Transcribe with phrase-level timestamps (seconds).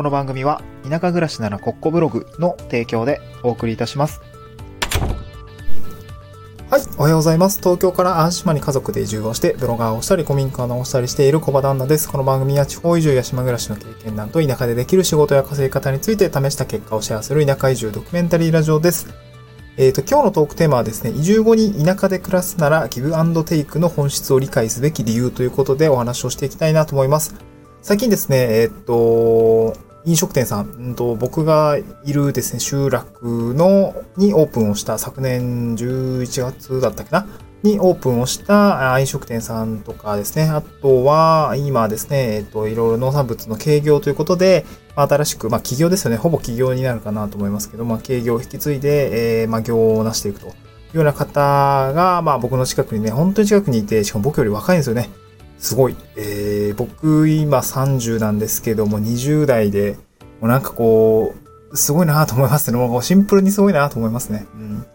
[0.00, 4.22] この番組は田舎暮らしならコッコブログの提供でお送りいたします。
[6.70, 6.80] はい。
[6.96, 7.58] おはようございます。
[7.58, 12.08] 東京から淡島に家族で移住をして、ブロガーをしたり、古民家を直したりしている小場旦那です。
[12.08, 19.06] この番組は地方移住や島暮らしの経験談と田舎でできる仕事や稼ぎ方について試した結果をシェアする田舎移住ドキュメンタリーラジオです。
[19.76, 27.34] えっ、と、今日のトークテーマはですね、移住後に田舎で暮らすならギブアンドテイクの本質を理解すべき理由ということでお話をしていきたいなと思います。
[27.82, 37.26] 最近ですね、えっ、と、飲食店さん、んと、僕がいるですね、集落の、にオープンをした昨年11月だったっけな？
[37.62, 40.44] にオープンをした飲食店さんとかですね。
[40.44, 44.64] あとは、今ですね、えっ、と、いろいろ農産物の軽業ということで、
[44.96, 46.16] 新しく、まあ企業ですよね。
[46.16, 50.52] ほぼ企業になるかなと思いますけど、まあ軽業を引き継いで、えー、まあ業を成していくという
[50.96, 55.10] ような方が、まあ僕の近くにね、本当に近くにいて、しかも僕より若いんですよね。
[55.60, 55.96] すごい。
[56.16, 59.96] えー、僕今30なんですけども、20代で、
[60.40, 61.34] もうなんかこ
[61.70, 62.78] う、すごいなと思いますね。
[62.78, 64.46] もうシンプルにすごいなと思いますね。
[64.54, 64.86] うん。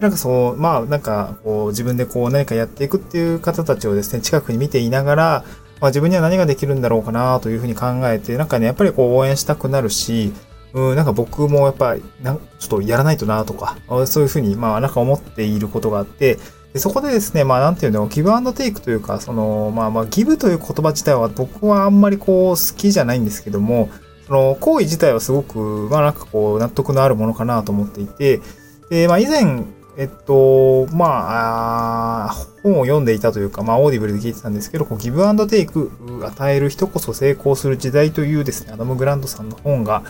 [0.00, 5.44] なんかそう、まあなんかこう自分でこう何かやっていくっていう方たちをですね、近くに見ていながら、
[5.80, 10.32] まあ自分には何ができるんだろうかなというふうに考えて、なんかね、やっぱりこう応援したくなるし、
[10.72, 16.38] うん、なんか僕もやっぱ、なちょっとやらないとなとか、そういうふうに、まあなんか思っていることがあって、
[16.76, 23.88] でそこでですね、まあなんていうの、ギブアンドテイクというか、その、まあまあギブという言葉自体は僕はあんまりこう好きじゃないんですけども、
[24.26, 28.42] その行為自体はすごく、まあなんかこう納得のあるものかなと思っていて、
[28.90, 29.64] で、まあ以前、
[29.96, 35.90] えっと、まあ、本を読んでいたというか、まあ、オーディブルで聞いてたんですけど、こうギブアンドテイク、
[36.22, 40.02] 与える人こそ成功する時代というですね、アダム・グラントさんの本が、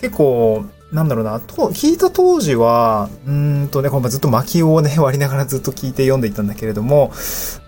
[0.00, 7.12] 結構、なんだろうな、と、聞いた当時は、うんとね、これずっと薪をね、 割りながらずっと聞いて読んでいたんだけれども、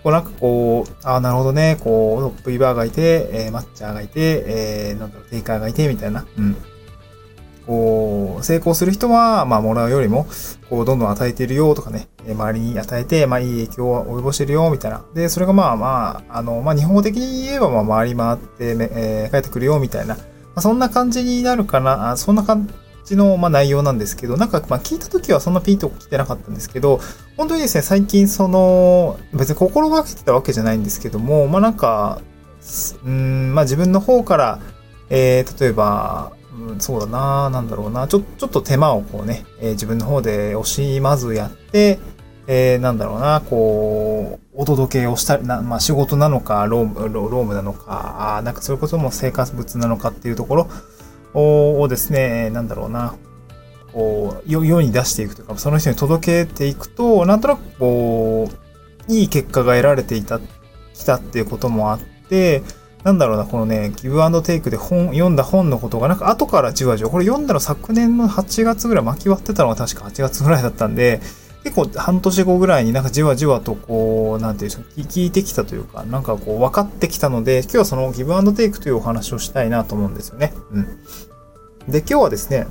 [0.02, 6.56] こうなんかこう、ああ、なるほどね、こう、トップイバーがいて、えー、マッチャーがいて、えー、なんだろう、テイカーがいて、みたいな、うん。
[7.66, 10.28] こう、成功する人は、まあ、もらうよりも、
[10.70, 15.04] こう、どんどん与えてるよとかね、周りに与えて、まあ、いい影響を及ぼしてるよ、みたいな。
[15.14, 20.14] で、それがまあまあ、あの、まあ、日本語的に言えば、まあ、回り回って、えー、帰ってくるよ、みたいな。
[20.14, 20.20] ま
[20.56, 27.00] あ、そんな感じになるかな、あそんな感じちの、ま、内容なんですけど、なんか、ま、聞いた時はそんなピンと来てなかったんですけど、
[27.36, 32.20] 本当にですね、最近その、別に心がけてたわけじゃないんですけども、まあ、なんか、
[33.04, 34.58] うん、まあ、自分の方から、
[35.08, 38.08] えー、例えば、うん、そうだななんだろうな。
[38.08, 40.64] ちょ、ちょっと手間をこうね、えー、自分の方で惜
[40.96, 41.98] しまずやって、
[42.48, 50.70] えー、なんだろうな、こう、お届けをしたり、なまあ仕事なのか、ローム、ロームなのか、なんかそういうことも生活物なのかっていうところ
[51.36, 53.14] をですね、なんだろうな、
[53.92, 58.50] こう、世に出していくというか、その人に届けていくと、なんとなくこ
[59.08, 60.40] う、いい結果が得られていた、
[60.94, 62.62] きたっていうこともあって、
[63.04, 71.20] なんだろうな、このね、ギブアンドテイクで本、読んだ本のことが、なんか後からじわじわ、これ読んだの昨年の8月ぐらい、巻き割ってたのが確か8月ぐらいだったんで、
[71.62, 80.54] 結構半年後ぐらいになんかじわじわとこう、なんていうんですか、聞いてきたというか、なんかこう分かってきたので、今日はそのギブアンドテイクというお話をしたいなと思うんですよね。
[80.70, 80.86] うん。
[81.88, 82.66] で、今日はですね、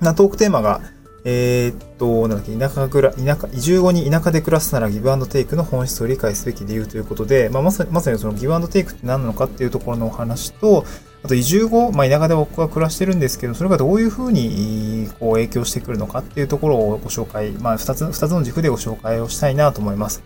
[0.00, 0.80] なトークテーマが、
[1.24, 10.84] えー、っと、なんだっけ、田舎ぐら、田舎、移住後に田舎で暮らすならギブアンドテイクの本質を理解すべき理由ということで、まあ、まさに、まさにそのギブアンドテイクって何なのかっていうところのお話と、
[11.24, 20.22] あと移住後、まあ、田舎で僕は暮らしてるんですけど、それがどういうふうに、こう、影響してくるのかっていうところをご紹介、まあ、二つ、二つの軸でご紹介をしたいなと思います。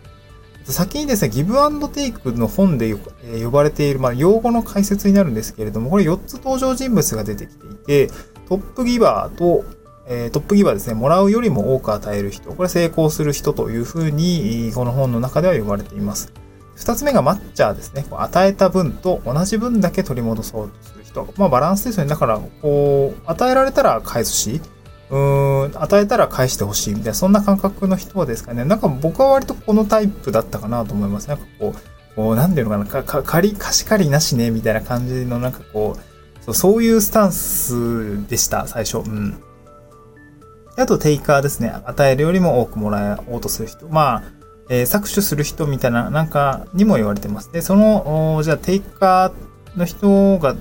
[0.71, 8.11] 先にですね、ギブアンドテイクの本で呼ばれている、まあ、用語の解説になるんですけれども、これ4つ登場人物が出てきていて、
[8.49, 9.65] トップギバーと、
[10.07, 12.53] え、トップギバーですね、もらうよりも多く与える人。
[12.53, 16.33] これ成功する人というふうに、この本の中では呼ばれています。
[16.75, 18.07] 二つ目がマッチャーですね。
[18.11, 21.29] 与えた分と同じ分だけ取り戻そうとする人。
[21.37, 22.11] まあバランスですよね。
[22.11, 24.61] だから、こう、与えられたら返すし、
[25.11, 28.65] うーん、与えたら返してほしいみたいな、そんな感覚の人はですかね。
[28.65, 31.29] なんか僕は割とこのタイプだったかなと思います。
[31.29, 38.99] なんかこう、こうなんていうのかな、か、か、借り、貸し借りなしね、みたいな感じのなんかこう、そうそういうスタンスでした、最初。
[38.99, 39.43] うん。
[40.77, 41.75] あと、テイカーですね。
[41.85, 43.89] 与えるよりも多くもらおうとする人。
[43.89, 44.23] まあ、
[44.71, 47.53] えー、搾取する人みたいな、なんか、にも言われてます。
[47.53, 50.57] で、その、じゃあ、テイカーの人が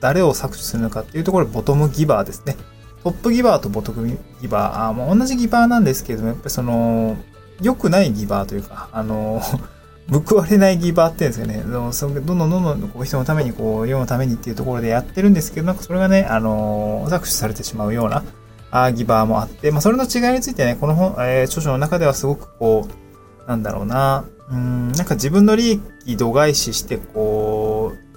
[0.00, 2.56] 誰を搾取するのかっていうところ、ボトムギバーですね。
[3.02, 7.16] トップギバーとボトムギバー、あまあ、同じギバーなんですけども、やっぱりその、
[7.60, 9.42] 良くないギバーというか、あの、
[10.10, 18.22] 報われないギバーっていうんですかね、どんどんどんどんこう人のために、こう、世のためにっていうところでやってるんですけど、なんかそれがね、あの、搾取されてしまうような、
[18.70, 28.12] あギバーもあって、まあ、それの違いについてね、この本、えー、著書の中ではすごくこう、なんだろうな、うん、なんか自分の利益度外視して、こう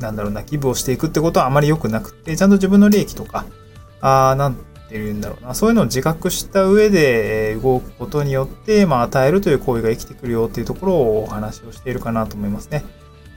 [0.00, 3.46] なんだろうな、寄付をしていくってことはあまり良くなくて、ちゃんと自分の利益とか、
[4.00, 4.62] あなんて
[4.92, 12.84] 言うんだろうな、そういうのを自覚した上で動くことによって、まあ、与えるという行為が生きてくるよっていうところをお話をしているかなと思いますね。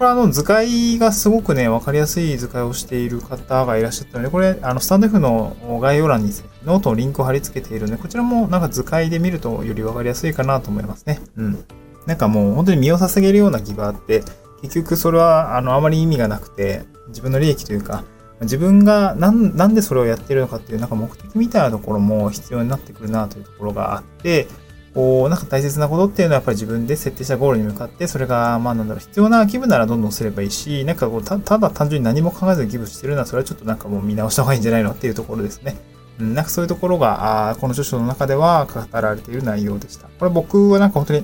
[0.01, 6.35] これあの図解がすごくね、わかりやすい図解をしている方がいらっしゃったので、これ、あの、スタンド F の概要欄にね
[6.65, 11.19] ノートのリンクを貼り付けているので、こちらもなんか図解で見るとよりわかりやすいかなと思いますね。
[11.37, 11.65] うん。
[12.07, 14.23] なんかもう本当に身を捧げるような giver って、
[14.63, 18.03] 結局それはあの、あまり意味がなくて、自分の利益というか、
[18.41, 24.47] 自分がなんでそれをやってるのかっていうなんか目的みたいなところも必要になってくるなというところがあって、
[24.93, 35.77] こう、なんか大切なことっていうのはやっぱり自分で設定したゴールに向かって、それが、まあなんだろう、必要な寄付ならどんどんすればいいし、なんかこう、ただ単純に何も考えずに寄付してるのは、それはちょっとなんかもう見直した方がいいんじゃないのっていうところですね。
[36.19, 40.07] うん、なんかそういうところが、あこの著書の中では語られている内容でした。
[40.19, 41.23] これ僕はなんか本当に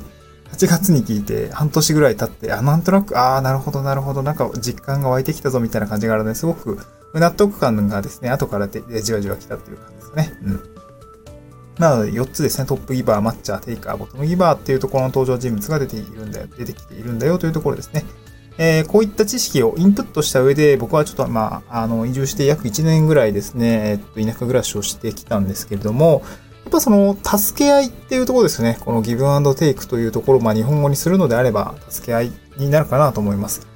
[0.54, 6.80] 8月に聞いて半年ぐらい経って、あ、なんとなく、ああ、なるほど、なるほど、なんか実感が湧いてきたぞみたいな感じがあるので、すごく
[7.19, 10.34] 納得感がですね、後からでじわじわ来たっていう感じですね。
[10.44, 10.78] うん。
[11.80, 18.04] なので4つですね、トップギバー、マッチャー、テイカー、ボトムギバーっていうところの登場人物が出ているんだよ、出てきているんだよというところですね。
[18.58, 26.24] えー、こういった知識をインプットした上で、僕はちょっと、まあ、あの、移住して約1年ぐらいですね、えっと、田舎暮らしをしてきたんですけれども、
[26.64, 28.78] やっぱその、助け合いっていうところですね。
[28.81, 33.68] このギブアンドテイクというところ、まあ、日本語にするのであれば、助け合いになるかなと思います。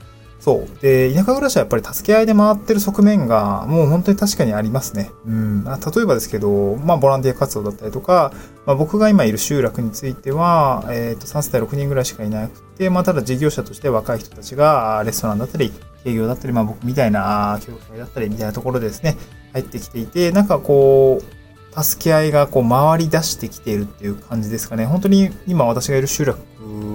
[0.41, 0.81] そう。
[0.81, 5.11] で、田舎暮らしはやっぱり助け合いで回ってる側面が、もう本当に確かにありますね。
[5.27, 5.63] うん。
[5.63, 5.71] 例
[6.01, 8.33] えばですけど、まあ、ボランティア活動だったりとか、
[8.65, 15.71] まあ、僕が今いる集落については、えっ、ー、と、3世帯6人ぐらいしかいなくて、まあ、ただ事業者として若い人たちが、レストランだったり、
[16.05, 19.17] 営業だったり、まあ、僕みたいな、教育会だったり、みたいなところでですね、
[19.53, 21.41] 入ってきていて、なんかこう、
[21.83, 24.85] 助け合いがこう回り出してきているっていう感じですかね。
[24.85, 26.39] 本当に今私がいる集落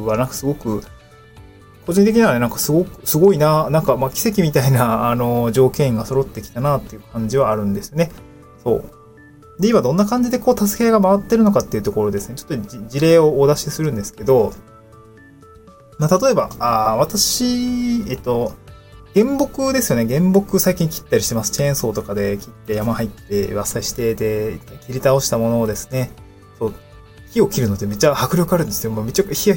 [0.05, 0.83] はなんかすごく
[1.87, 8.11] 個人的にはね、なんかすごく、すごいな、なんかま奇跡みたいな、 あの、条件が揃ってきたなっていう感じはあるんですね。
[8.63, 8.85] そう。
[9.61, 12.35] で、今どんな感じでこう、助け合いが回ってるのかっていうところですね。
[12.35, 14.53] ちょっと事例をお出しするんですけど、
[15.99, 18.53] まあ、例えば、あ私、えっと、
[19.15, 20.07] 原木ですよね。
[20.07, 21.51] 原木最近切ったりしてます。
[21.53, 26.11] チェーンソーとかで切って山入って伐採してで切り倒したものをですね、
[26.59, 26.75] そう、
[27.33, 28.91] 木を切るのってめっちゃ迫力あるんですよ。
[28.91, 29.57] もうめっちゃ火や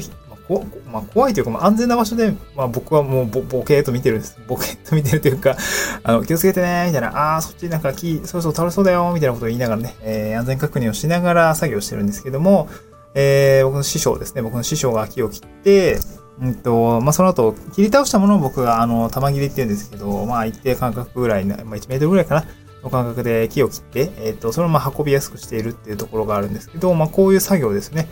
[0.50, 4.36] こまあ、怖いというか、まあ、安全な場所で、まあ、僕はもうボボケーと見てるんです。
[4.48, 5.56] ボケーと見てるというか、
[6.02, 12.68] あの、気をつけてね、みたいな、ああ、そっちなんか木、そろそろ倒れそうだよ、みたいなことを言いながらね、えー、安全確認をしながら作業してるんですけども、
[13.14, 16.00] えー、僕の師匠ですね、僕の師匠が木を切って、
[16.42, 22.44] うんと、まあ、その後、切り倒したものを僕が、あの、玉切りって言うんですけど、まあ、一定間隔ぐらいまあ、1メートルぐらいかな、
[22.82, 28.08] の間隔で木を切って、えっ、ー、と、そのまま運びやすくしているっていうところがあるんですけど、まあ、こういう作業ですね。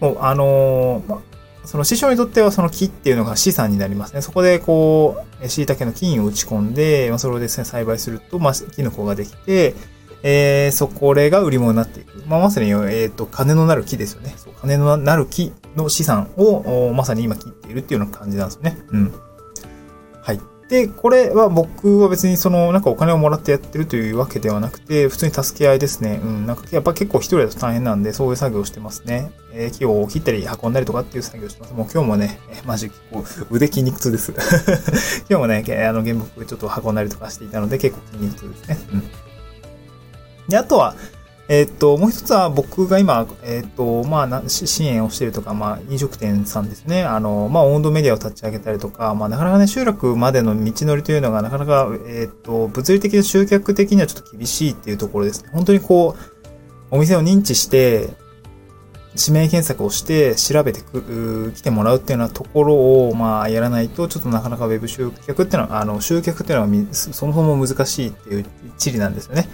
[0.00, 1.20] もう、あのー、
[1.64, 4.22] その師匠にとってはその木っていうのが資産になりますね。
[4.22, 9.74] そこでこう、椎茸の菌を打ち込んで、まあ、それをですね、栽培すると、まあ、キノコができて、
[10.22, 12.22] えー、そこれが売り物になっていく。
[12.26, 14.34] まあ、まさに、えっ、ー、と、金のなる木ですよね。
[14.36, 18.78] そう金のなる木の資産を、まさに今切っているっていうような感じなんですよね。
[18.88, 19.14] うん。
[20.70, 26.20] で、これは僕は別にその、なんかお金をもらってやってるというわけではなくて、普通に助け合いですね。
[26.22, 29.32] うん、なんかやっぱ結構一人だと大変なんで、そういう作業をしてますね。
[29.52, 31.74] えー、木を切ったり運んだりとかっていう作業してます。
[31.74, 34.32] もう今日もね、えー、マジ結構腕筋肉痛です。
[35.28, 38.78] 今日もね、あの原木ちょっと運んだりとかしていたので結構筋肉痛ですね。
[38.92, 39.02] うん。
[40.48, 40.94] で、あとは、
[41.50, 47.02] えっと、もう一つは僕が今、えっと、まあ、支援をしているとか、まあ、飲食店さんですね。
[47.02, 55.50] あの、まあ、温度メディアを立ち上げたりとか、まあ、なかなかね、集落までの道のりというのが、なかなか、えっと、物理的で集客的にはちょっと厳しいっていうところですね。
[55.52, 58.10] 本当にこう、お店を認知して、
[59.18, 68.46] 指名検索をして調べてく、来てもらうっていうようなところを、まあ、やらないと、ちょっとなかなか Web 集客っていうのは、あの、集客っていうのはそもそも難しいっていう
[68.78, 69.48] 地理なんですよね。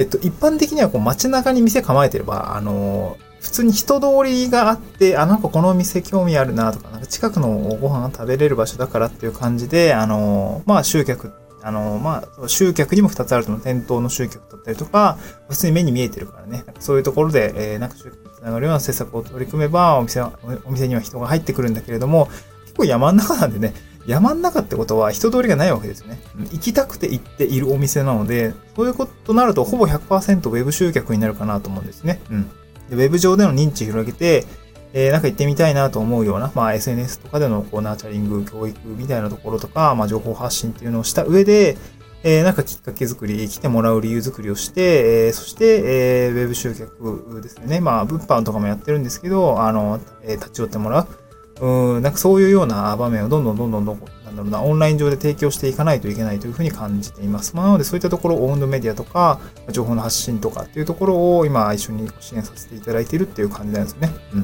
[0.00, 13.62] えっと、一般的にはこう街中に店構えてれば、あの、普通に人通りがあって、あ、なんかこの店興味あるなとか、なんか近くのご飯が食べれる場所だからっていう感じで、あの、まあ集客、あの、まあ、集客にも2つあると思う。
[13.62, 15.18] 店頭の集客だったりとか、
[15.50, 16.64] 普通に目に見えてるからね。
[16.78, 20.32] そういうところで、えー、なんか集客につながるような施策を取り組めば、お店は、
[20.64, 22.30] お店には人が入ってくるんだけれども、
[22.64, 23.74] 結構山ん中なんでね、
[24.10, 26.20] 山ん中ってことは人通りがないわけですよね。
[26.52, 32.20] 行きたくて行っているお店なので、そういうことになるとほぼ100%ウェブ集客になるかなと思うんですね。
[32.28, 32.48] うん。
[32.90, 34.44] でウェブ上での認知広げて、
[34.92, 41.76] えー、なんか行ってみたいなと思うような、まあ SNS とかでのこうナーチャリング、教育みたいなところとか、まあ情報発信っていうのをした上で、
[42.22, 47.80] えー、なんかきっかけ作り、来てもらう理由作りをして、えー、そして、えー、ウェブ集客ですね。
[47.80, 51.08] まあ、物販とかもやってるんですけど、あの、えー、立ち寄ってもらう。
[51.60, 57.54] うん、なんかそういうような場面をどんどんどんどんどん、なんだろうな、オンライン上で提供していかないといけないというふうに感じています。
[57.54, 59.40] まあ、なのでそういったところを、オウンドメディアとか、
[59.70, 64.10] 情報の発信とかっていうところを今一緒に支援させていただいているっていう感じなんですね。
[64.34, 64.40] うん。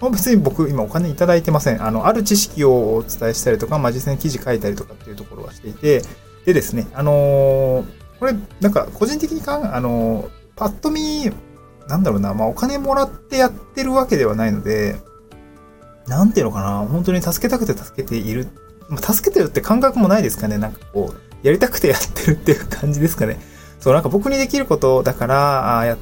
[0.00, 1.84] まあ、別に僕今お金いただいてません。
[1.84, 6.02] あの、ある知識をお伝えしたりとか、まあ、実際に記事書いたりとかっていうところはしていて、
[6.44, 7.84] でですね、あのー、
[8.20, 11.32] これ、なんか個人的にか、あのー、パッと見、
[11.88, 14.96] なんだろうな、まあ、お金もらってやってるわけではないので、
[16.06, 18.48] なんていうのかな、本当に助けたくて助けている。
[18.88, 20.58] まあ、助けてるって感覚もないですかね。
[20.58, 23.38] なんかこう、やりたくてやってるっていう感じですかね。
[23.80, 25.96] そう、なんか僕にできることだから、あや、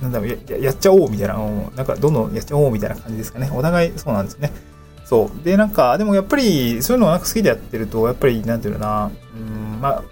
[0.00, 3.50] なんだろうや、やっちゃおうみたいな、うんなんかどんどんやっちゃおうみたいな感じですかね。
[3.52, 4.52] お互いそうなんですね。
[5.04, 5.44] そう。
[5.44, 10.02] で、なんか、でもやっぱり、そういうのをなんか好きでやってると、やっぱり、なんていうのかな、うん、まあ、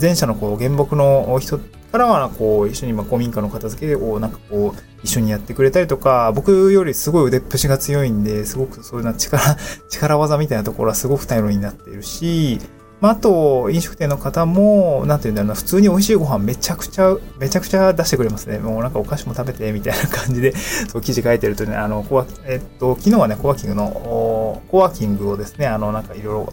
[0.00, 9.56] 前者のこう原木の人からは、こう、一緒にまあ古民家の片付けをなんかこう、一緒にやってくれたりとか、僕よりすごい腕っぷしが強いんで、すごくそういうな力、
[9.88, 12.60] 力技みたいなところはすごく頼りになっているし、
[13.00, 18.58] まあ、あと、飲食店の方も、なんて言うんだろうな、普通に美味しいご飯めちゃくちゃ、めちゃくちゃ出してくれますね。
[18.58, 20.54] もうなんかお菓子も食べて、みたいな感じで、
[20.90, 26.52] そう、記事書いてるとね、あの、コワ、えっと、昨日はね、コワーキングの、コワーキングをですね、あの、なんかいろいろ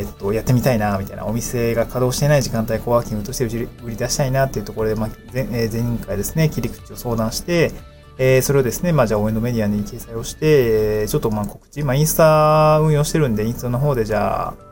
[0.00, 3.44] えっと、やってみたいな、みたいな、お店が稼働してない時間帯、コワーキングとして
[3.84, 7.72] 売り出したいなっていうところで、まあ、前前回ですね、切り口を相談して、
[8.18, 14.70] えー、それをですね、まあ、じゃあ、応援のメディアに掲載をして、ちょっとまあ告知、まあ、インスタ運用してるんで、インスタの方でじゃあ、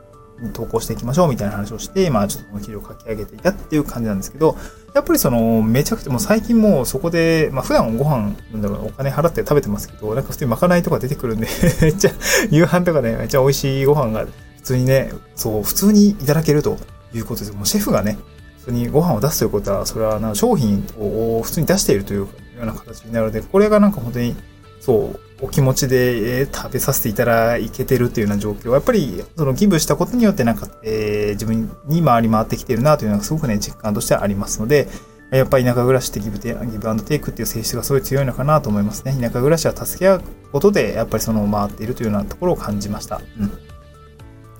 [0.53, 4.55] 投稿していきましょうみたいな話をして、まあちょっとこの記事を書き上げていたっていう感じなんですけど、
[4.93, 11.47] やっぱりその、めちゃくちゃもう最近もうそこで、まあ普段ご飯、なんだろう、お金払って食べてますけど、なんか普通にまかないとか出てくるんで
[11.81, 12.11] めっちゃ、
[12.49, 14.31] 夕飯とかね、めっちゃ美味しいご飯が普
[14.69, 16.77] 通にね、そう、普通にいただけると
[17.13, 18.17] いうことで、もうシェフがね、
[18.59, 22.27] 普通にご飯を出すということは、それはな商品を普通に出しているというよ
[22.61, 24.35] うな形になるので、これがなんか本当に、
[24.79, 34.87] そう、お気持ちで、えー、食べさせていただけてるっていうような状況は、やっぱり、そのギブしたことによってなんか、えー、自分に回り回ってきてるなというのがすごくね、実感としてはありますので、
[35.31, 39.15] やっぱり田舎暮らしってギブギブアンドテイクっていう性質がすごい強いのかなと思いますね。
[39.21, 40.21] 田舎暮らしは助け合う
[40.51, 43.21] ことで、やっぱりその回っているというようなところを感じました。
[43.39, 43.51] うん。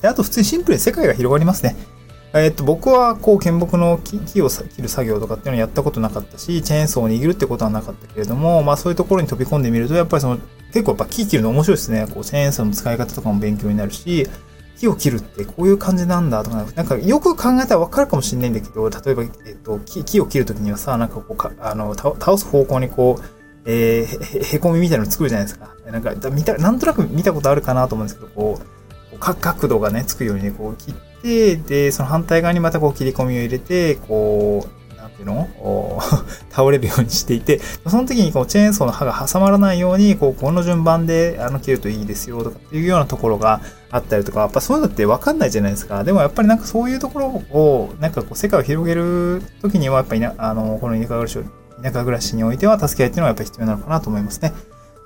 [0.02, 1.76] で、あと普通にシンプルに世界が広がりますね。
[2.34, 10.38] えっと、僕は、こう、剣木の木を切る作業とかっていうのをやったことなかったし、チェーンソーを握るってことはなかったけれども、まあそういうところに飛び込んでみると、やっぱりその、
[10.72, 12.06] 結構やっぱ木切るの面白いですね。
[12.14, 14.28] こう、チェーンソーの使い方とかも勉強になるし、
[14.78, 23.24] 木を切るってこういう感じなんだとか、なんかよく考えたらわかるかもしれないんだけど、例えば、えっと、木木を切るときにはさ、なんかこう、あの、倒す方向にこう、
[23.66, 25.72] えー、へ、へこみみたいなの作るじゃないですか。
[25.92, 28.79] なんか、見た、なんとなく見たことあるかなと思うんですけど、こう、
[29.20, 35.50] 角度がね、つくように、こう切って、で、その反対側にまたこう切り込みを入れて、こう、なんていうの？
[36.50, 43.62] 倒れるようにしていて、その時にこうチェーンソーの刃が挟まらないように、こう、この順番であの切るといいですよとかっていうようなところが
[43.92, 46.04] あったりとか、やっぱそういうのってわかんないじゃないですか。
[46.04, 51.38] でもやっぱりなんかそういうところを、なんかこう世界を広げる時には、やっぱりな、あの、この田舎暮らし
[51.82, 54.54] 田舎暮らしにおいては助け合いっていうのはやっぱり必要なのかなと思いますね。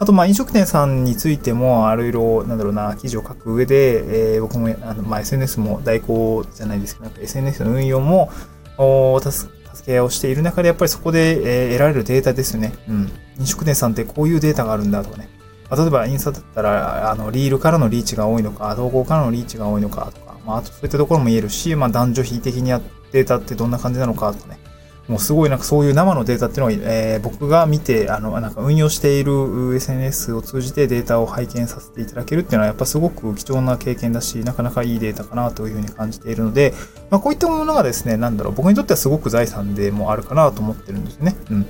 [0.04, 8.30] あと、まあ、飲食店さんについても、あるいろ、なんだろうな、記事を書く上で、えー、僕も、あの、ま、SNS も代行じゃないですけど、SNS の運用も、
[8.78, 9.50] お助
[9.86, 12.74] け合いをしている中で、やっぱりそこで、えー、得られるデータですよね。
[12.90, 13.12] うん。
[13.40, 15.30] 飲食店さんってこういうデータがあるんだとかね。
[15.70, 22.74] まあ、例えば、インスタだったら、あの、リールからのリーチが多いのか、投稿からのリーチが多いのかとか、まあ、あとそういったところも言えるし、まあ、男女比的に
[23.14, 24.60] データってどんな感じなのかとかね。
[25.08, 36.74] もうすごいなんかそういう生のデータっていうのを、えー、僕が見て、あの、なんか運用している SNS を通じてデータを拝見させていただけるっていうのはやっぱすごく貴重な経験だし、なかなかいいデータかなというふうに感じているので、
[37.10, 41.36] まあこういったものがですね、なんだろう、僕にとってはすごく財産でもあるかなと思ってるんですね。
[41.52, 41.68] うん。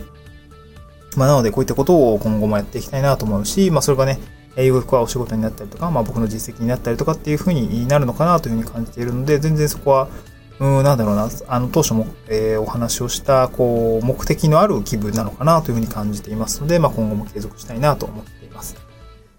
[1.16, 4.20] まあなのでこういったことを今後もやっていきたいなと思うし、まあそれがね、
[4.56, 10.08] 英語はお仕事になったりとか、まあ僕の実績になったりとかっていうふうになるのかなというふうに感じているので、全然そこは
[10.60, 18.75] うん、なんだろうな、あの、当初も、えー、お話をした、こう、目的のある気分なのかなというふうに感じていますので、まあ、今後も継続したいなと思っています。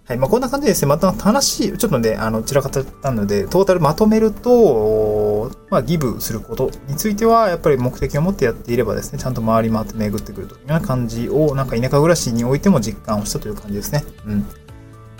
[0.06, 0.18] はい。
[0.18, 14.04] まあ、こんな感じでですね、また話、ちょっとね、あの、散らかったので、トータルまとめると、まあ、ギブすることについては、やっぱり目的を持ってやっていればですね、ちゃんと回り回って巡ってくるというような感じを、なんか田舎暮らしにおいても実感をしたという感じですね。
[14.26, 14.46] うん。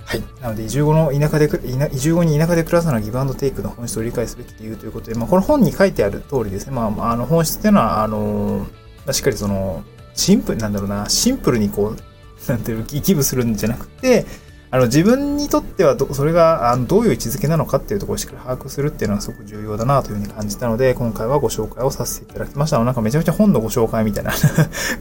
[0.07, 0.23] はい。
[0.41, 1.49] なので、移住後の田舎で、
[1.93, 8.67] 移住後に田舎で暮らすならギブアンドテイクの本質を理解すべき理由ということで、まあ、この本に書いてある通りですね、まあ、あの、本質っていうのは、あの、
[9.11, 9.83] しっかりその、
[10.15, 14.27] シンプル、なんだろうな、シンプルにこう、なんていう、寄付するんじゃなくて、
[14.75, 22.83] あの、自分にとってはど、それが、あの、どういう位置づけなのかっていうところをしっかり把握するっていうのはすごく重要だなというふうに感じたので、今回はご紹介をさせていただきました。
[22.83, 24.33] なんかめちゃめちゃ本のご紹介みたいな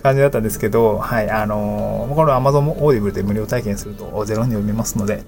[0.04, 5.24] 感じだったんですけど、 はい、あのこれ Amazon オーディブルで無料体験するとゼロに読めますので、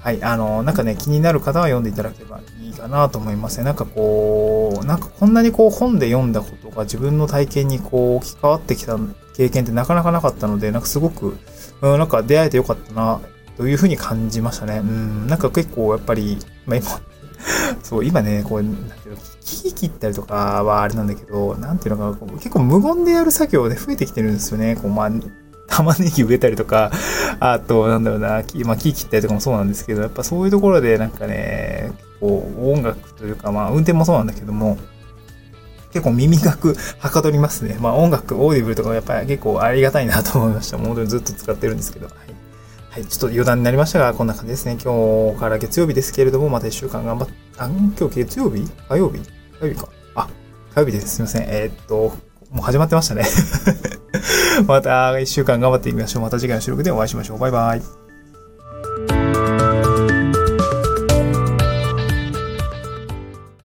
[0.00, 3.64] はい、あの、なんかね、気になる方は読んでいただければいいだなと思いますね。
[3.64, 8.96] なんかこう、なんかこんなにこう本で読んだことが自分の体験にこう置き換わってきた
[9.36, 11.36] 経験ってなかなかなかったので、なんかすごく、
[11.82, 13.20] うん、なんか出会えてよかったな、
[13.62, 14.78] というふうに感じましたね。
[14.78, 17.00] うん、なんか結構やっぱり、まあ今、
[17.84, 24.74] そう、今ね、こう、なんていうの、木切ったりとかはあれなんだけど、なんていうのかな、結構無言でやる作業で増えてきてるんですよね。
[24.74, 25.10] こう、まあ、
[25.68, 26.90] 玉ねぎ植えたりとか、
[27.38, 34.76] あと、なんだろうな、木、まあ、木切ったりとかもそうなんですけど、やっぱそういうところでなんかね、こう、音楽というか、まあ、運転もそうなんだけども、
[35.92, 37.76] 結構耳学はかどりますね。
[37.78, 40.78] まあ音楽、オーディブルとかやっぱり結構ありがたいなと思いました。
[40.78, 42.06] 本当にずっと使ってるんですけど。
[42.06, 42.41] はい。
[42.92, 44.72] はい、ちょっと余談になりましたが、こんな感じですね。
[44.72, 48.68] 今日から月曜日ですけれども、また一週間頑張っ、あ、今日月曜日？
[48.86, 49.18] 火曜日？
[49.58, 49.88] 火曜日か。
[50.14, 50.28] あ、
[50.74, 51.16] 火曜日です。
[51.16, 51.44] すいません。
[51.48, 52.14] えー、っと、
[52.50, 53.24] もう始まってましたね
[54.68, 56.22] また一週間頑張っていきましょう。
[56.22, 57.38] また次回の収録でお会いしましょう。
[57.38, 58.01] バイバイ。